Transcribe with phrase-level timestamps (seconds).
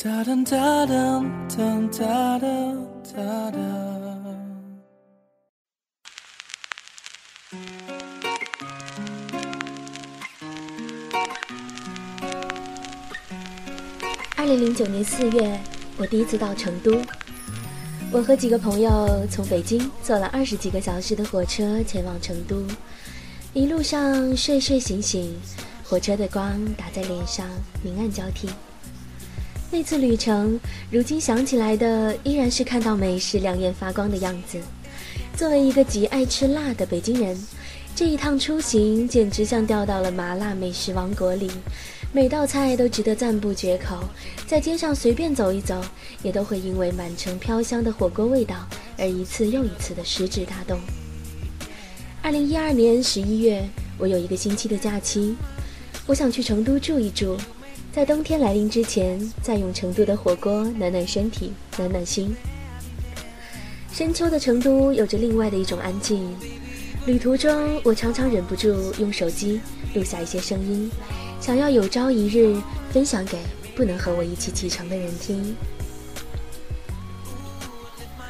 [0.00, 3.58] 哒哒哒哒哒哒哒哒
[14.36, 15.58] 二零零九年四月，
[15.96, 16.96] 我第一次到成都。
[18.12, 22.64] 我和几个朋友从北京坐了二十几个小时的火车前往成都。
[23.52, 25.36] 一路上睡睡醒醒，
[25.82, 27.44] 火车的光打在脸上，
[27.82, 28.48] 明暗交替。
[29.70, 30.58] 那次旅程，
[30.90, 34.58] 如今想起来的依然是看到美食两眼发光的样子。
[35.36, 37.38] 作为一个极爱吃辣的北京人，
[37.94, 41.50] 这一趟出行简直像掉到了麻辣美食王国里，
[42.12, 44.02] 每道菜都值得赞不绝口。
[44.46, 45.84] 在街上随便走一走，
[46.22, 48.66] 也都会因为满城飘香的火锅味道
[48.96, 50.80] 而一次又一次的食指大动。
[52.22, 53.62] 二零一二年十一月，
[53.98, 55.36] 我有一个星期的假期，
[56.06, 57.36] 我想去成都住一住，
[57.98, 62.32] 在冬天来临之前，再用成都的火锅暖暖身体，暖暖心。
[63.92, 66.32] 深秋的成都有着另外的一种安静，
[67.06, 69.60] 旅途中我常常忍不住用手机
[69.96, 70.88] 录下一些声音，
[71.40, 72.56] 想要有朝一日
[72.92, 73.36] 分享给
[73.74, 75.56] 不能和我一起启程的人听。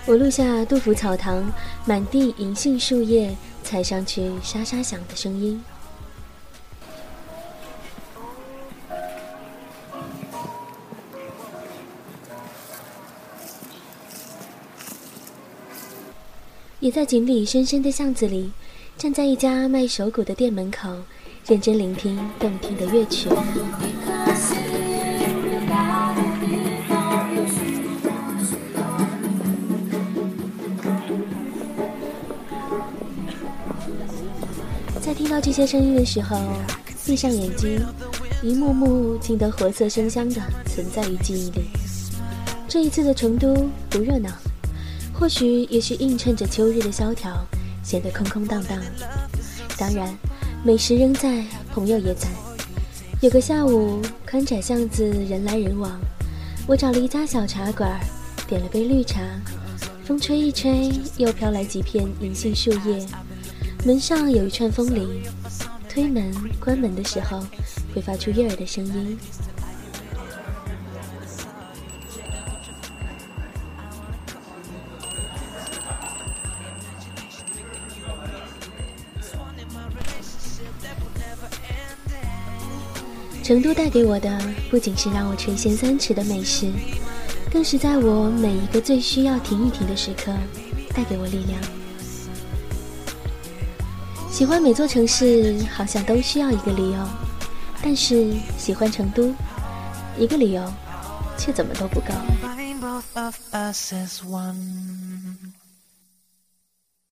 [0.06, 1.44] 我录下杜甫草堂
[1.84, 3.36] 满地银杏树叶。
[3.64, 5.62] 踩上去沙沙响的声音，
[16.80, 18.52] 也在锦里深深的巷子里，
[18.96, 20.89] 站在一家卖手鼓的店门口，
[21.44, 23.28] 认真聆听动听的乐曲。
[35.00, 36.36] 在听到这些声音的时候，
[37.05, 37.84] 闭上眼睛，
[38.40, 41.62] 一幕幕记得活色生香的存在于记忆里。
[42.68, 44.30] 这一次的成都不热闹，
[45.18, 47.45] 或许也是映衬着秋日的萧条，
[47.83, 48.79] 显得空空荡荡。
[49.77, 50.17] 当然，
[50.64, 52.29] 美食仍在，朋友也在。
[53.20, 56.01] 有个下午，宽窄巷子人来人往，
[56.68, 57.98] 我找了一家小茶馆，
[58.46, 59.20] 点了杯绿茶。
[60.05, 63.05] 风吹一吹，又飘来几片银杏树叶。
[63.84, 65.20] 门上有一串风铃，
[65.89, 67.45] 推门、关门的时候
[67.92, 69.18] 会发出悦耳的声音。
[83.42, 84.39] 成都带给我的
[84.70, 86.70] 不仅是让我垂涎三尺的美食，
[87.51, 90.30] 更是在我每一个最需要停一停的时刻，
[90.95, 91.58] 带给我力量。
[94.30, 97.08] 喜欢每座城市，好像都需要一个理由，
[97.83, 99.35] 但是喜欢成都，
[100.19, 100.70] 一个理由，
[101.39, 102.08] 却怎么都不够。